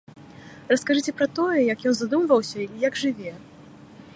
[0.71, 3.31] Раскажыце пра тое, як ён задумваўся і як жыве.